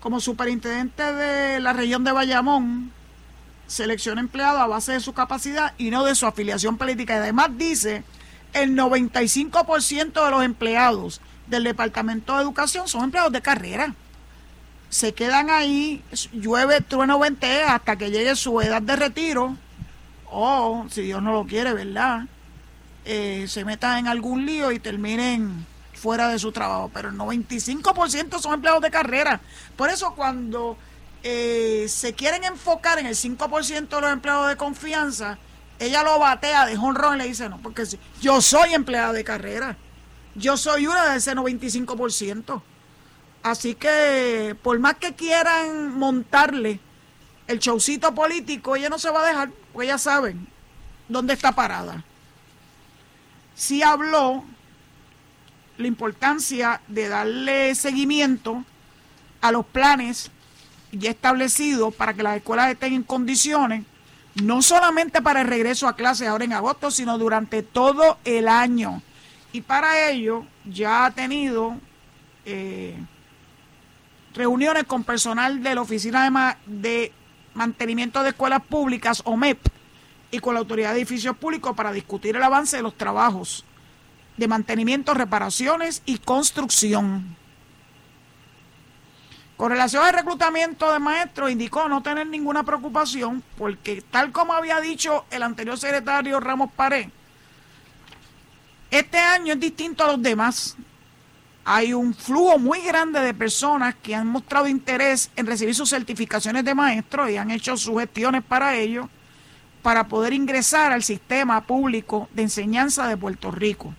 [0.00, 2.92] Como superintendente de la región de Bayamón,
[3.66, 7.14] selecciona empleados a base de su capacidad y no de su afiliación política.
[7.14, 8.04] Y además dice,
[8.52, 13.94] el 95% de los empleados del Departamento de Educación son empleados de carrera.
[14.88, 16.02] Se quedan ahí,
[16.32, 19.56] llueve, trueno, ventea hasta que llegue su edad de retiro.
[20.30, 22.26] O, si Dios no lo quiere, ¿verdad?
[23.10, 26.90] Eh, se metan en algún lío y terminen fuera de su trabajo.
[26.92, 29.40] Pero el 95% son empleados de carrera.
[29.76, 30.76] Por eso cuando
[31.22, 35.38] eh, se quieren enfocar en el 5% de los empleados de confianza,
[35.78, 37.84] ella lo batea de honrón y le dice, no, porque
[38.20, 39.78] yo soy empleada de carrera.
[40.34, 42.60] Yo soy una de ese 95%.
[43.42, 46.78] Así que por más que quieran montarle
[47.46, 50.46] el showcito político, ella no se va a dejar, porque ya saben
[51.08, 52.04] dónde está parada
[53.58, 54.44] sí habló
[55.78, 58.64] la importancia de darle seguimiento
[59.40, 60.30] a los planes
[60.92, 63.84] ya establecidos para que las escuelas estén en condiciones,
[64.42, 69.02] no solamente para el regreso a clases ahora en agosto, sino durante todo el año.
[69.52, 71.76] Y para ello ya ha tenido
[72.44, 72.96] eh,
[74.34, 77.12] reuniones con personal de la Oficina de, de
[77.54, 79.58] Mantenimiento de Escuelas Públicas, OMEP,
[80.30, 83.64] y con la Autoridad de Edificios Públicos para discutir el avance de los trabajos
[84.36, 87.36] de mantenimiento, reparaciones y construcción.
[89.56, 94.80] Con relación al reclutamiento de maestros, indicó no tener ninguna preocupación porque tal como había
[94.80, 97.10] dicho el anterior secretario Ramos Paré,
[98.90, 100.76] este año es distinto a los demás.
[101.64, 106.64] Hay un flujo muy grande de personas que han mostrado interés en recibir sus certificaciones
[106.64, 109.10] de maestro y han hecho sus gestiones para ello
[109.88, 113.94] para poder ingresar al sistema público de enseñanza de Puerto Rico.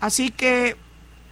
[0.00, 0.78] Así que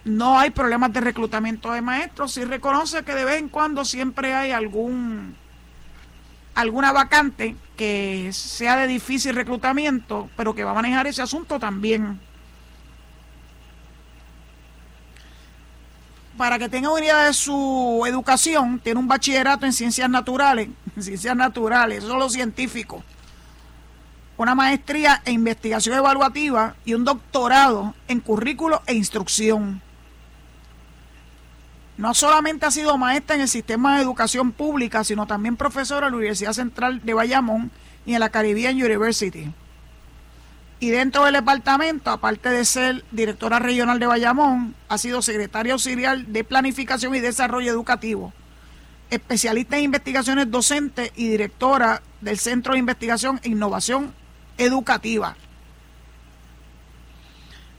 [0.03, 2.33] no hay problemas de reclutamiento de maestros.
[2.33, 5.35] Si reconoce que de vez en cuando siempre hay algún
[6.53, 12.19] alguna vacante que sea de difícil reclutamiento, pero que va a manejar ese asunto también.
[16.37, 20.67] Para que tenga una idea de su educación, tiene un bachillerato en ciencias naturales
[20.99, 23.03] ciencias naturales, eso los científicos,
[24.37, 29.81] una maestría en investigación evaluativa y un doctorado en currículo e instrucción.
[31.97, 36.11] No solamente ha sido maestra en el sistema de educación pública, sino también profesora en
[36.11, 37.71] la Universidad Central de Bayamón
[38.05, 39.53] y en la Caribbean University.
[40.79, 46.25] Y dentro del departamento, aparte de ser directora regional de Bayamón, ha sido secretaria auxiliar
[46.25, 48.33] de Planificación y Desarrollo Educativo
[49.09, 54.13] especialista en investigaciones docentes y directora del Centro de Investigación e Innovación
[54.57, 55.35] Educativa.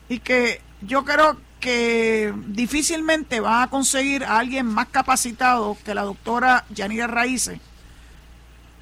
[0.08, 6.02] Y que yo creo que difícilmente va a conseguir a alguien más capacitado que la
[6.02, 7.58] doctora Yanira Raíces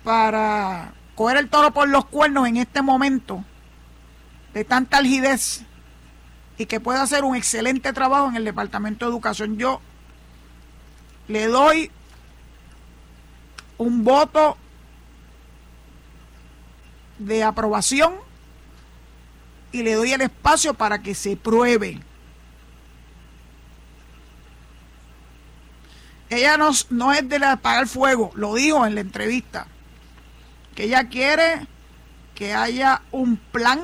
[0.03, 3.42] para coger el toro por los cuernos en este momento
[4.55, 5.62] de tanta algidez
[6.57, 9.59] y que pueda hacer un excelente trabajo en el Departamento de Educación.
[9.59, 9.81] Yo
[11.27, 11.90] le doy
[13.77, 14.57] un voto
[17.19, 18.14] de aprobación
[19.73, 22.01] y le doy el espacio para que se pruebe.
[26.31, 29.67] Ella no, no es de apagar fuego, lo dijo en la entrevista,
[30.75, 31.67] que ella quiere
[32.35, 33.81] que haya un plan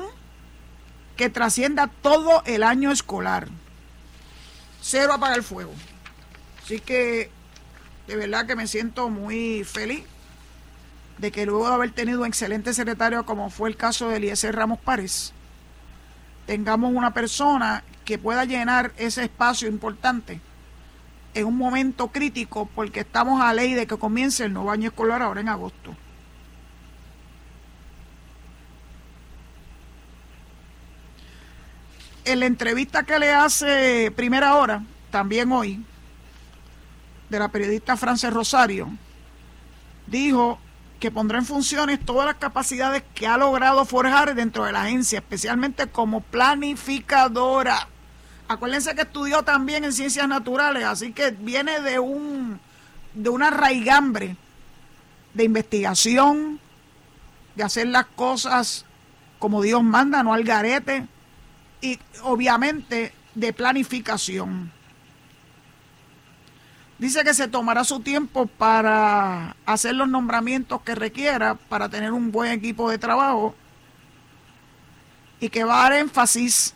[1.15, 3.47] que trascienda todo el año escolar.
[4.81, 5.73] Cero apagar fuego.
[6.63, 7.29] Así que
[8.07, 10.03] de verdad que me siento muy feliz
[11.17, 14.55] de que luego de haber tenido un excelente secretario como fue el caso de Eliezer
[14.55, 15.33] Ramos Párez,
[16.47, 20.41] tengamos una persona que pueda llenar ese espacio importante
[21.33, 25.21] en un momento crítico porque estamos a ley de que comience el nuevo año escolar
[25.21, 25.95] ahora en agosto.
[32.23, 35.83] En la entrevista que le hace Primera Hora, también hoy,
[37.29, 38.89] de la periodista Frances Rosario,
[40.05, 40.59] dijo
[40.99, 45.17] que pondrá en funciones todas las capacidades que ha logrado forjar dentro de la agencia,
[45.17, 47.87] especialmente como planificadora.
[48.47, 52.59] Acuérdense que estudió también en ciencias naturales, así que viene de un
[53.13, 54.37] de una raigambre
[55.33, 56.59] de investigación,
[57.55, 58.85] de hacer las cosas
[59.39, 61.07] como Dios manda, no al garete,
[61.81, 64.71] y obviamente de planificación.
[66.99, 72.31] Dice que se tomará su tiempo para hacer los nombramientos que requiera para tener un
[72.31, 73.55] buen equipo de trabajo
[75.39, 76.75] y que va a dar énfasis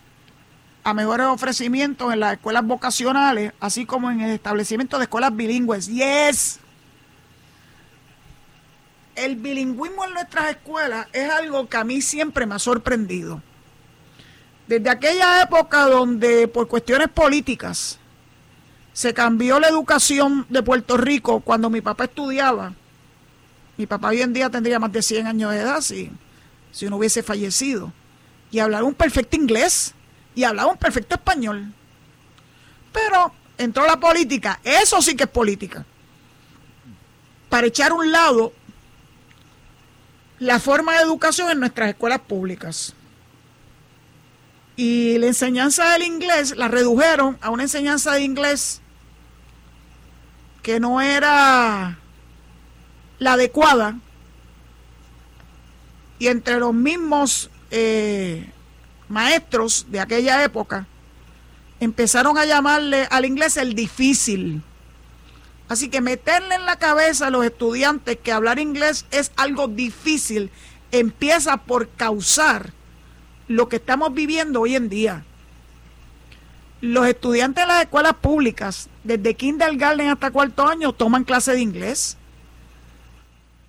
[0.84, 5.88] a mejores ofrecimientos en las escuelas vocacionales, así como en el establecimiento de escuelas bilingües.
[5.88, 6.60] Yes.
[9.16, 13.44] El bilingüismo en nuestras escuelas es algo que a mí siempre me ha sorprendido.
[14.68, 18.00] Desde aquella época donde por cuestiones políticas
[18.94, 22.74] se cambió la educación de Puerto Rico cuando mi papá estudiaba.
[23.78, 26.10] Mi papá hoy en día tendría más de 100 años de edad si,
[26.72, 27.92] si no hubiese fallecido.
[28.52, 29.94] Y hablaba un perfecto inglés
[30.34, 31.74] y hablaba un perfecto español.
[32.94, 35.86] Pero entró la política, eso sí que es política.
[37.50, 38.54] Para echar un lado
[40.40, 42.94] la forma de educación en nuestras escuelas públicas.
[44.76, 48.82] Y la enseñanza del inglés la redujeron a una enseñanza de inglés
[50.62, 51.98] que no era
[53.20, 53.98] la adecuada
[56.20, 58.50] y entre los mismos eh,
[59.08, 60.88] maestros de aquella época
[61.80, 64.62] empezaron a llamarle al inglés el difícil.
[65.68, 70.52] Así que meterle en la cabeza a los estudiantes que hablar inglés es algo difícil
[70.92, 72.72] empieza por causar
[73.48, 75.24] lo que estamos viviendo hoy en día
[76.82, 82.18] los estudiantes de las escuelas públicas, desde kindergarten hasta cuarto año, toman clase de inglés,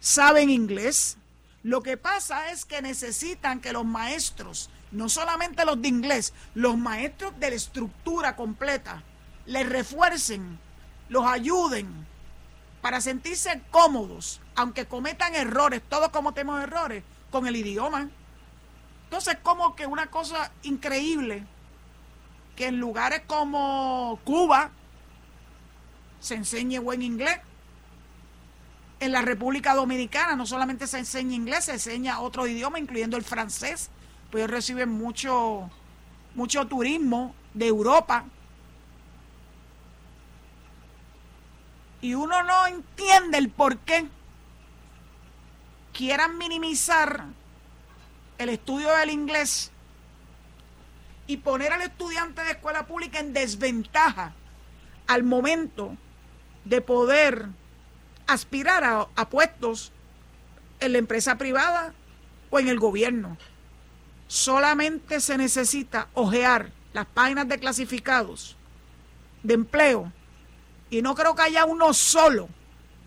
[0.01, 1.17] saben inglés.
[1.63, 6.77] Lo que pasa es que necesitan que los maestros, no solamente los de inglés, los
[6.77, 9.03] maestros de la estructura completa,
[9.47, 10.59] les refuercen,
[11.09, 11.89] los ayuden
[12.83, 18.09] para sentirse cómodos, aunque cometan errores, todos cometemos errores con el idioma.
[19.07, 21.45] Entonces, como que una cosa increíble
[22.57, 24.71] que en lugares como Cuba
[26.19, 27.39] se enseñe buen inglés.
[28.99, 33.25] En la República Dominicana no solamente se enseña inglés, se enseña otro idioma, incluyendo el
[33.25, 33.91] francés,
[34.31, 35.71] pues ellos reciben mucho,
[36.35, 38.25] mucho turismo de Europa.
[42.01, 44.09] Y uno no entiende el por qué
[45.93, 47.27] quieran minimizar
[48.39, 49.71] el estudio del inglés
[51.27, 54.35] y poner al estudiante de escuela pública en desventaja
[55.07, 55.97] al momento
[56.65, 57.47] de poder
[58.27, 59.93] aspirar a, puestos
[60.81, 61.95] en la empresa privada
[62.51, 63.37] o en el gobierno.
[64.29, 68.57] Solamente se necesita ojear las páginas de clasificados
[69.43, 70.13] de empleo
[70.91, 72.49] y no creo que haya uno solo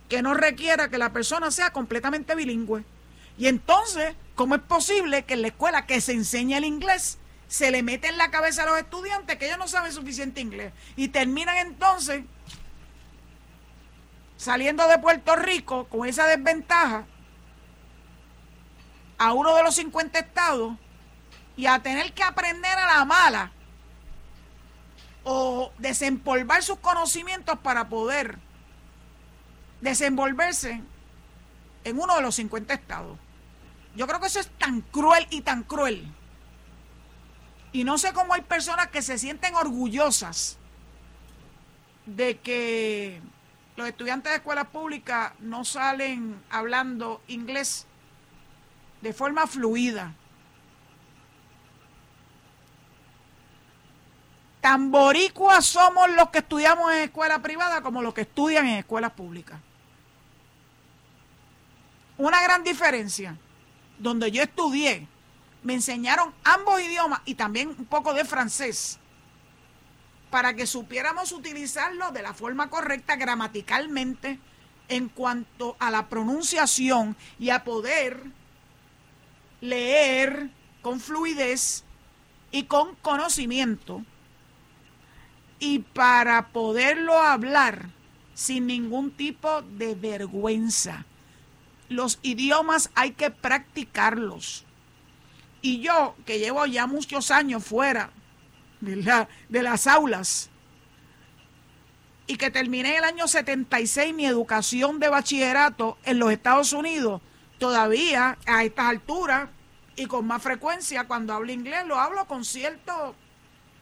[0.07, 2.83] que no requiera que la persona sea completamente bilingüe.
[3.37, 7.17] Y entonces, ¿cómo es posible que en la escuela que se enseña el inglés
[7.49, 10.71] se le mete en la cabeza a los estudiantes que ellos no saben suficiente inglés
[10.95, 12.23] y terminan entonces
[14.37, 17.05] saliendo de Puerto Rico con esa desventaja
[19.17, 20.77] a uno de los 50 estados
[21.57, 23.51] y a tener que aprender a la mala
[25.25, 28.39] o desempolvar sus conocimientos para poder
[29.81, 30.81] desenvolverse
[31.83, 33.19] en uno de los 50 estados.
[33.95, 36.13] Yo creo que eso es tan cruel y tan cruel
[37.71, 40.57] y no sé cómo hay personas que se sienten orgullosas
[42.05, 43.21] de que
[43.75, 47.85] los estudiantes de escuelas públicas no salen hablando inglés
[49.01, 50.13] de forma fluida.
[54.61, 59.11] Tan boricuas somos los que estudiamos en escuela privada como los que estudian en escuelas
[59.11, 59.59] públicas.
[62.17, 63.37] Una gran diferencia.
[63.99, 65.07] Donde yo estudié,
[65.63, 68.99] me enseñaron ambos idiomas y también un poco de francés
[70.29, 74.39] para que supiéramos utilizarlo de la forma correcta gramaticalmente
[74.87, 78.23] en cuanto a la pronunciación y a poder
[79.61, 80.49] leer
[80.81, 81.83] con fluidez
[82.51, 84.03] y con conocimiento
[85.59, 87.89] y para poderlo hablar
[88.33, 91.05] sin ningún tipo de vergüenza.
[91.89, 94.65] Los idiomas hay que practicarlos.
[95.61, 98.11] Y yo, que llevo ya muchos años fuera
[98.79, 100.49] de las aulas,
[102.29, 107.23] y que terminé el año 76 mi educación de bachillerato en los Estados Unidos,
[107.57, 109.49] todavía a estas alturas
[109.95, 113.15] y con más frecuencia cuando hablo inglés lo hablo con cierto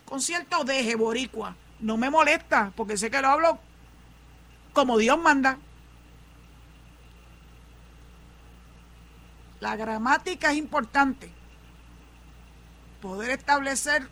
[0.05, 1.57] con cierto deje boricua.
[1.81, 3.59] No me molesta porque sé que lo hablo
[4.71, 5.59] como Dios manda.
[9.59, 11.31] La gramática es importante.
[13.01, 14.09] Poder establecer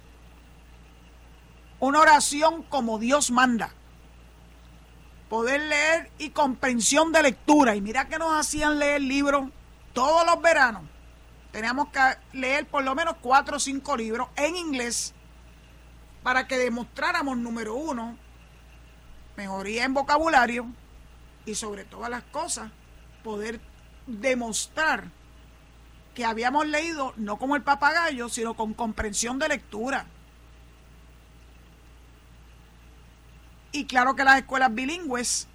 [1.79, 3.73] una oración como Dios manda
[5.29, 7.75] poder leer y comprensión de lectura.
[7.75, 9.49] Y mira que nos hacían leer libros
[9.93, 10.83] todos los veranos.
[11.51, 11.99] Teníamos que
[12.33, 15.13] leer por lo menos cuatro o cinco libros en inglés
[16.21, 18.17] para que demostráramos, número uno,
[19.37, 20.67] mejoría en vocabulario
[21.45, 22.71] y sobre todas las cosas,
[23.23, 23.61] poder
[24.07, 25.11] demostrar
[26.15, 30.07] que habíamos leído no como el papagayo, sino con comprensión de lectura.
[33.73, 35.47] Y claro que las escuelas bilingües,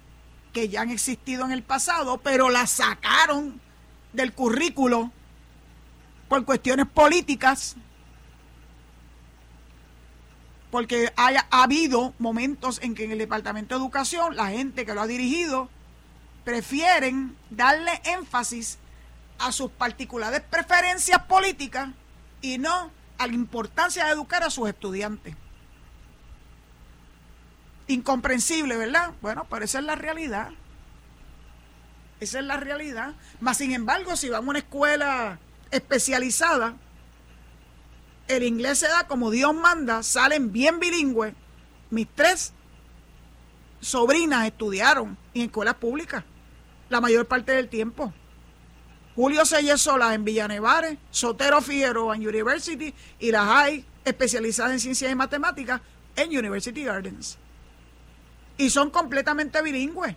[0.53, 3.59] que ya han existido en el pasado, pero las sacaron
[4.13, 5.11] del currículo
[6.29, 7.75] por cuestiones políticas,
[10.69, 14.93] porque haya, ha habido momentos en que en el Departamento de Educación la gente que
[14.93, 15.69] lo ha dirigido
[16.45, 18.77] prefieren darle énfasis
[19.41, 21.89] a sus particulares preferencias políticas
[22.41, 25.35] y no a la importancia de educar a sus estudiantes
[27.91, 29.13] incomprensible, ¿verdad?
[29.21, 30.49] Bueno, pero esa es la realidad.
[32.19, 33.13] Esa es la realidad.
[33.39, 35.39] Más sin embargo, si vamos a una escuela
[35.71, 36.75] especializada,
[38.27, 41.33] el inglés se da como Dios manda, salen bien bilingües.
[41.89, 42.53] Mis tres
[43.81, 46.23] sobrinas estudiaron en escuelas públicas
[46.89, 48.13] la mayor parte del tiempo.
[49.15, 55.15] Julio Sola en Villanevares, Sotero Figueroa en University y la High especializada en ciencias y
[55.15, 55.81] matemáticas
[56.15, 57.37] en University Gardens
[58.61, 60.15] y son completamente bilingües.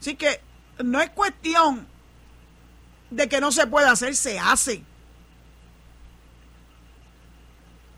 [0.00, 0.40] Así que
[0.82, 1.86] no es cuestión
[3.10, 4.82] de que no se pueda hacer, se hace.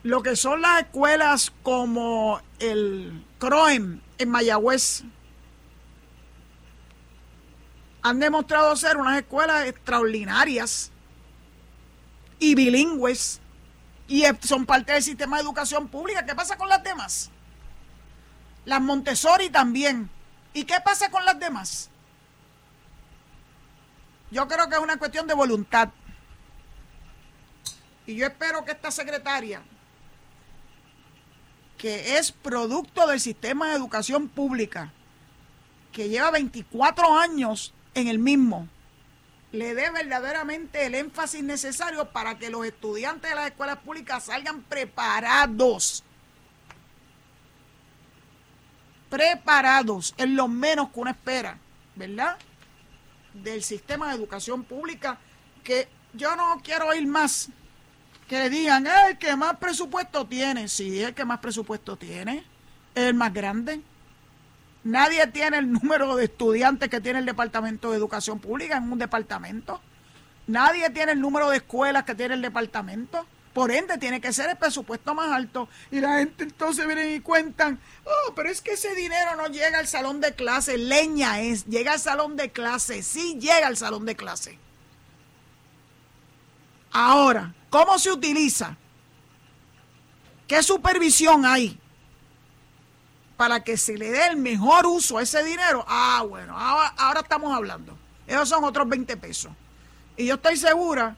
[0.03, 5.05] Lo que son las escuelas como el CROEM en Mayagüez
[8.09, 10.91] han demostrado ser unas escuelas extraordinarias
[12.39, 13.39] y bilingües
[14.07, 16.25] y son parte del sistema de educación pública.
[16.25, 17.31] ¿Qué pasa con las demás?
[18.65, 20.09] Las Montessori también.
[20.55, 21.91] ¿Y qué pasa con las demás?
[24.31, 25.91] Yo creo que es una cuestión de voluntad.
[28.07, 29.61] Y yo espero que esta secretaria,
[31.77, 34.95] que es producto del sistema de educación pública,
[35.93, 38.69] que lleva 24 años en el mismo,
[39.53, 44.63] le dé verdaderamente el énfasis necesario para que los estudiantes de las escuelas públicas salgan
[44.63, 46.05] preparados.
[49.09, 51.59] Preparados, es lo menos que uno espera,
[51.97, 52.37] ¿verdad?
[53.33, 55.19] Del sistema de educación pública,
[55.65, 57.51] que yo no quiero oír más
[58.29, 62.45] que le digan, el que más presupuesto tiene, sí, el que más presupuesto tiene,
[62.95, 63.81] el más grande.
[64.89, 68.99] Nadie tiene el número de estudiantes que tiene el Departamento de Educación Pública en un
[68.99, 69.83] departamento.
[70.47, 73.27] Nadie tiene el número de escuelas que tiene el departamento.
[73.53, 75.69] Por ende, tiene que ser el presupuesto más alto.
[75.91, 79.79] Y la gente entonces viene y cuentan, oh, pero es que ese dinero no llega
[79.79, 80.79] al salón de clase.
[80.79, 83.03] Leña es, llega al salón de clase.
[83.03, 84.59] Sí llega al salón de clase.
[86.93, 88.79] Ahora, ¿cómo se utiliza?
[90.47, 91.79] ¿Qué supervisión hay?
[93.39, 97.55] Para que se le dé el mejor uso a ese dinero, ah, bueno, ahora, estamos
[97.55, 97.97] hablando.
[98.27, 99.53] Esos son otros 20 pesos.
[100.17, 101.17] Y yo estoy segura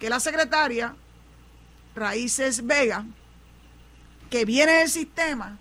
[0.00, 0.96] que la secretaria
[1.94, 3.04] Raíces Vega,
[4.30, 5.58] que viene del sistema,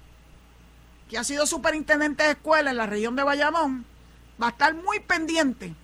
[1.07, 3.85] que ha sido superintendente de escuela en la región de Bayamón,
[4.41, 5.75] va a estar muy pendiente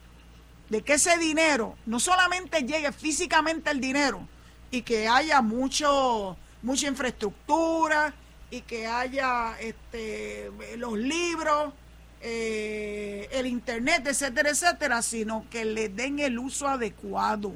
[0.70, 4.28] de que ese dinero no solamente llegue físicamente el dinero
[4.72, 8.16] y que haya mucho, mucha infraestructura,
[8.56, 11.74] y que haya este, los libros,
[12.22, 17.54] eh, el internet, etcétera, etcétera, sino que le den el uso adecuado.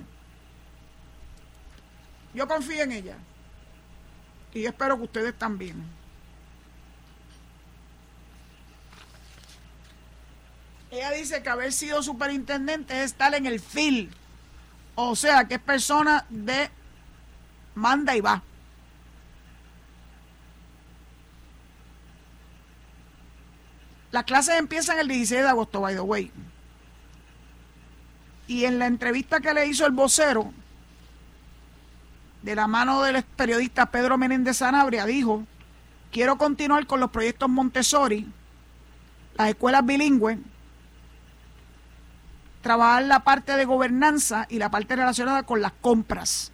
[2.33, 3.15] Yo confío en ella
[4.53, 5.99] y espero que ustedes también.
[10.91, 14.09] ella dice que haber sido superintendente es estar en el fil.
[14.95, 16.69] O sea, que es persona de
[17.75, 18.43] manda y va.
[24.11, 26.31] Las clases empiezan el 16 de agosto, by the way.
[28.47, 30.51] Y en la entrevista que le hizo el vocero,
[32.41, 35.43] de la mano del periodista Pedro Menéndez Sanabria, dijo,
[36.11, 38.27] quiero continuar con los proyectos Montessori,
[39.37, 40.39] las escuelas bilingües,
[42.61, 46.51] trabajar la parte de gobernanza y la parte relacionada con las compras,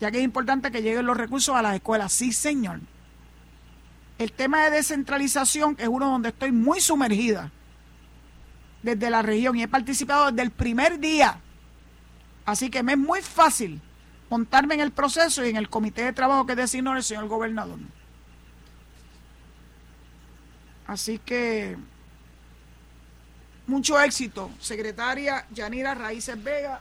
[0.00, 2.12] ya que es importante que lleguen los recursos a las escuelas.
[2.12, 2.80] Sí, señor.
[4.18, 7.52] El tema de descentralización es uno donde estoy muy sumergida
[8.82, 11.40] desde la región y he participado desde el primer día.
[12.44, 13.80] Así que me es muy fácil
[14.28, 17.78] montarme en el proceso y en el comité de trabajo que designó el señor gobernador.
[20.86, 21.76] Así que
[23.66, 26.80] mucho éxito, secretaria Yanira Raíces Vega.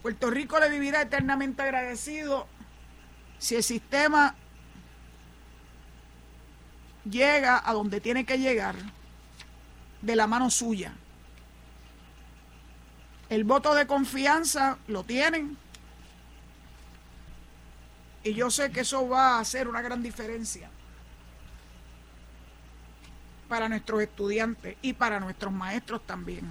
[0.00, 2.46] Puerto Rico le vivirá eternamente agradecido
[3.38, 4.36] si el sistema
[7.04, 8.76] llega a donde tiene que llegar
[10.02, 10.94] de la mano suya.
[13.28, 15.56] El voto de confianza lo tienen.
[18.24, 20.70] Y yo sé que eso va a hacer una gran diferencia
[23.48, 26.44] para nuestros estudiantes y para nuestros maestros también.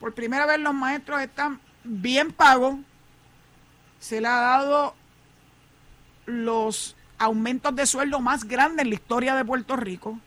[0.00, 2.76] Por primera vez los maestros están bien pagos.
[4.00, 4.94] Se le ha dado
[6.26, 10.18] los aumentos de sueldo más grandes en la historia de Puerto Rico.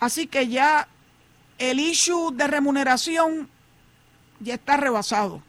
[0.00, 0.88] Así que ya
[1.58, 3.48] el issue de remuneración
[4.40, 5.42] ya está rebasado.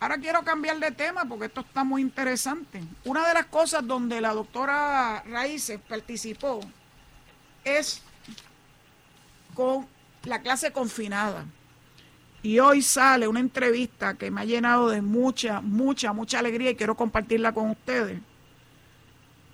[0.00, 2.82] Ahora quiero cambiar de tema porque esto está muy interesante.
[3.04, 6.60] Una de las cosas donde la doctora Raíces participó
[7.64, 8.02] es
[9.54, 9.88] con
[10.22, 11.46] la clase confinada.
[12.42, 16.76] Y hoy sale una entrevista que me ha llenado de mucha, mucha, mucha alegría y
[16.76, 18.20] quiero compartirla con ustedes,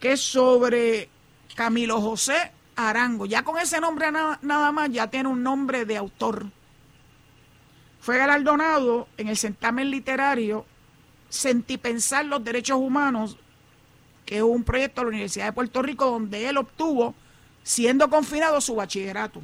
[0.00, 1.08] que es sobre
[1.54, 3.24] Camilo José Arango.
[3.24, 6.46] Ya con ese nombre nada, más ya tiene un nombre de autor.
[8.00, 10.66] Fue galardonado en el certamen literario
[11.30, 13.38] Sentipensar los Derechos Humanos,
[14.26, 17.14] que es un proyecto de la Universidad de Puerto Rico donde él obtuvo,
[17.62, 19.42] siendo confinado, su bachillerato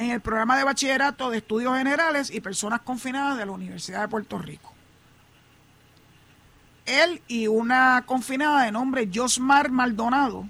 [0.00, 4.08] en el programa de bachillerato de estudios generales y personas confinadas de la Universidad de
[4.08, 4.72] Puerto Rico.
[6.86, 10.48] Él y una confinada de nombre Josmar Maldonado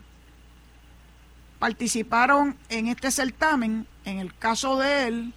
[1.59, 3.88] participaron en este certamen.
[4.05, 5.34] En el caso de él,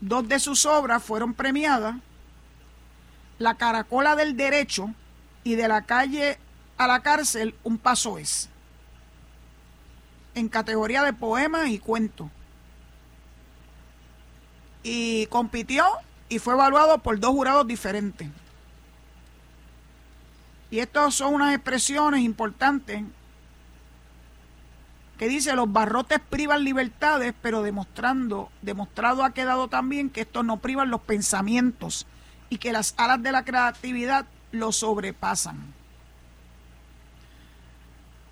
[0.00, 1.96] dos de sus obras fueron premiadas.
[3.40, 4.94] La Caracola del Derecho
[5.42, 6.38] y de la calle
[6.78, 8.48] a la cárcel, un paso es.
[10.36, 12.28] En categoría de poemas y cuentos
[14.82, 15.84] y compitió
[16.28, 18.28] y fue evaluado por dos jurados diferentes.
[20.70, 23.02] Y estas son unas expresiones importantes
[25.18, 30.58] que dice los barrotes privan libertades, pero demostrando, demostrado ha quedado también que estos no
[30.58, 32.06] privan los pensamientos
[32.48, 35.74] y que las alas de la creatividad los sobrepasan.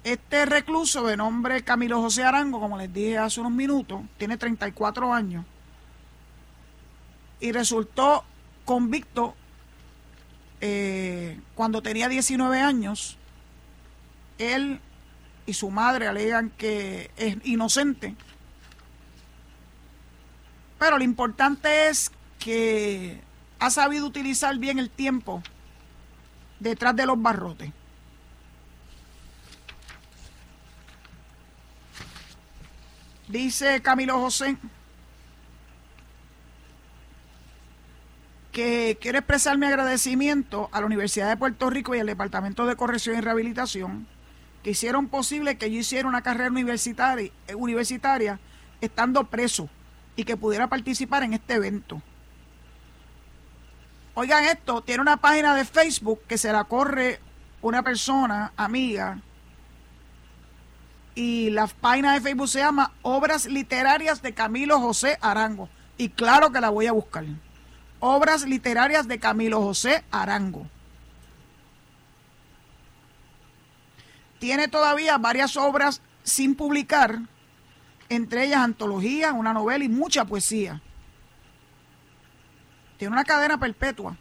[0.05, 5.13] Este recluso de nombre Camilo José Arango, como les dije hace unos minutos, tiene 34
[5.13, 5.45] años
[7.41, 8.25] y resultó
[8.65, 9.35] convicto
[10.61, 13.17] eh, cuando tenía 19 años.
[14.39, 14.81] Él
[15.47, 18.15] y su madre alegan que es inocente.
[20.79, 23.21] Pero lo importante es que
[23.59, 25.43] ha sabido utilizar bien el tiempo
[26.61, 27.73] detrás de los barrotes.
[33.29, 34.57] Dice Camilo José
[38.59, 42.75] que quiero expresar mi agradecimiento a la Universidad de Puerto Rico y al Departamento de
[42.75, 44.09] Corrección y Rehabilitación
[44.65, 48.41] que hicieron posible que yo hiciera una carrera universitaria, eh, universitaria
[48.81, 49.69] estando preso
[50.17, 52.03] y que pudiera participar en este evento.
[54.15, 57.21] Oigan esto, tiene una página de Facebook que se la corre
[57.63, 59.21] una persona, amiga,
[61.15, 65.69] y la página de Facebook se llama Obras Literarias de Camilo José Arango.
[65.97, 67.25] Y claro que la voy a buscar.
[68.01, 70.67] Obras literarias de Camilo José Arango.
[74.39, 77.19] Tiene todavía varias obras sin publicar,
[78.09, 80.81] entre ellas antologías, una novela y mucha poesía.
[82.99, 84.17] Tiene una cadena perpetua.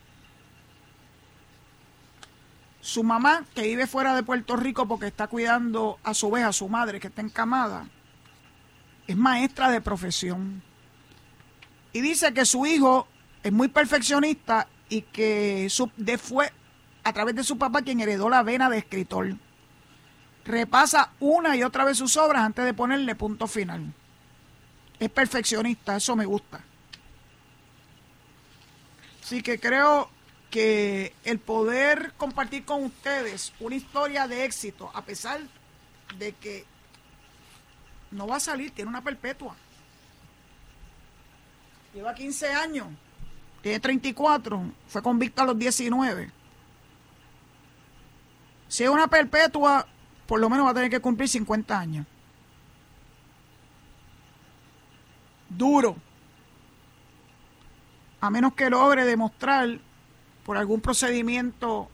[2.87, 6.53] su mamá, que vive fuera de Puerto Rico porque está cuidando a su vez a
[6.53, 7.85] su madre, que está encamada,
[9.07, 10.63] es maestra de profesión.
[11.91, 13.05] Y dice que su hijo
[13.47, 16.51] es muy perfeccionista y que de fue
[17.05, 19.35] a través de su papá quien heredó la vena de escritor.
[20.43, 23.93] Repasa una y otra vez sus obras antes de ponerle punto final.
[24.99, 26.59] Es perfeccionista, eso me gusta.
[29.23, 30.09] Así que creo
[30.51, 35.39] que el poder compartir con ustedes una historia de éxito, a pesar
[36.17, 36.65] de que
[38.11, 39.55] no va a salir, tiene una perpetua.
[41.93, 42.87] Lleva 15 años,
[43.61, 46.31] tiene 34, fue convicto a los 19.
[48.67, 49.87] Si es una perpetua,
[50.25, 52.05] por lo menos va a tener que cumplir 50 años.
[55.49, 55.95] Duro.
[58.19, 59.79] A menos que logre demostrar
[60.43, 61.89] por algún procedimiento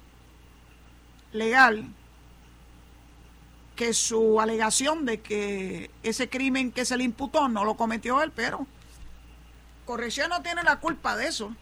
[1.32, 1.86] legal
[3.76, 8.32] que su alegación de que ese crimen que se le imputó no lo cometió él,
[8.36, 8.68] pero
[9.86, 11.56] corrección no tiene la culpa de eso.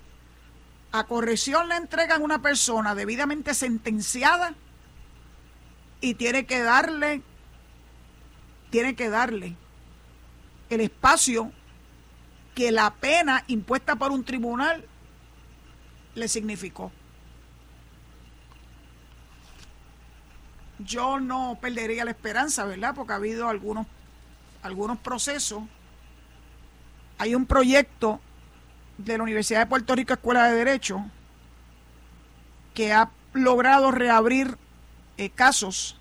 [0.92, 4.56] A corrección le entregan una persona debidamente sentenciada
[6.02, 7.22] y tiene que darle,
[8.70, 9.56] tiene que darle
[10.70, 11.52] el espacio
[12.56, 14.86] que la pena impuesta por un tribunal
[16.16, 16.92] le significó.
[20.80, 22.96] Yo no perdería la esperanza, ¿verdad?
[22.96, 23.86] Porque ha habido algunos,
[24.64, 25.64] algunos procesos.
[27.22, 28.20] Hay un proyecto
[28.98, 31.06] de la Universidad de Puerto Rico Escuela de Derecho
[32.74, 34.58] que ha logrado reabrir
[35.18, 36.00] eh, casos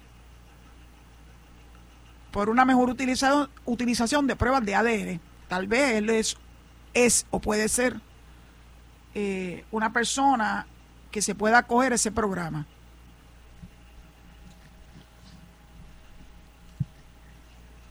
[2.31, 5.21] por una mejor utilización de pruebas de ADN.
[5.47, 6.09] Tal vez él
[6.95, 8.01] es, o puede ser
[9.15, 10.67] eh, una persona
[11.11, 12.67] que se pueda acoger ese programa.